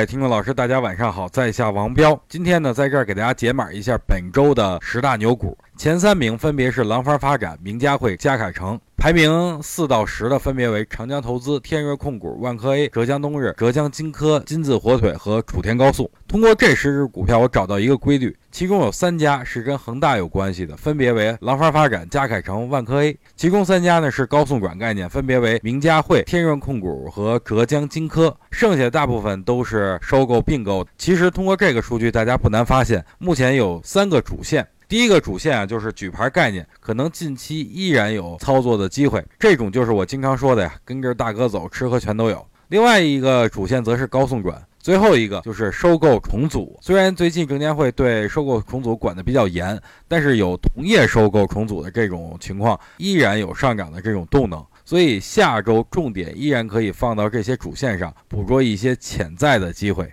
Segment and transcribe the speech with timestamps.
[0.00, 2.18] 位听众老师，大家晚上好，在下王彪。
[2.26, 8.80] 今天呢，在这儿给大家解码一下本周的十大牛股，前三名分别是廊坊发展、名家汇、嘉凯城。
[8.96, 16.10] 排名四到十的分别为长江投资、天瑞控股、万科 A、浙江东日、浙江金科、金字火腿和楚天高速。
[16.26, 23.16] 通过这十只股票，我找到一个规律，其中有三家是跟恒大有关系的，分别为廊坊发展、嘉凯城、万科 A。
[23.36, 28.36] 其中三家呢是高送转概念，分别为名家汇、天润控股和浙江金科。
[28.50, 30.86] 剩下的大部分都是收购并购。
[30.98, 34.66] 其实通过这个数据，大家不难发现，目前有三个主线。
[34.88, 39.24] 第一个主线啊，就是举牌概念，可能近期依然有操作的机会。
[39.38, 42.44] 这种就是我经常说的呀，跟着大哥走，吃喝全都有。
[42.68, 44.60] 另外一个主线则是高送转，
[44.90, 46.76] 最后一个就是收购重组。
[46.82, 54.60] 虽然最近证监会对收购重组管得比较严，但是有同业收购重组的这种情况，依然有上涨的这种动能。
[54.84, 60.12] 所以下周重点依然可以放到这些主线上，捕捉一些潜在的机会。